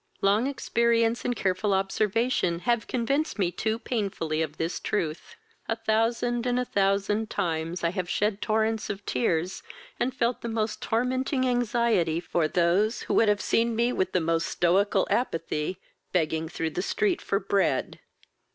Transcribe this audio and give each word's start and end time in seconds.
Long 0.23 0.47
experience 0.47 1.23
and 1.25 1.35
careful 1.35 1.75
observation 1.75 2.57
have 2.61 2.87
convinced 2.87 3.37
me 3.37 3.51
too 3.51 3.77
painfully 3.77 4.41
of 4.41 4.57
this 4.57 4.79
truth. 4.79 5.35
A 5.69 5.75
thousand 5.75 6.47
and 6.47 6.59
a 6.59 6.65
thousand 6.65 7.29
times 7.29 7.83
I 7.83 7.91
have 7.91 8.09
shed 8.09 8.41
torrents 8.41 8.89
of 8.89 9.05
tears, 9.05 9.61
and 9.99 10.11
felt 10.11 10.41
the 10.41 10.49
most 10.49 10.81
tormenting 10.81 11.47
anxiety 11.47 12.19
for 12.19 12.47
those 12.47 13.03
who 13.03 13.13
would 13.13 13.29
have 13.29 13.41
seen 13.41 13.75
me 13.75 13.93
with 13.93 14.11
the 14.11 14.19
most 14.21 14.47
stoical 14.47 15.05
apathy 15.11 15.77
begging 16.11 16.49
through 16.49 16.71
the 16.71 16.81
street 16.81 17.21
for 17.21 17.39
bread. 17.39 17.99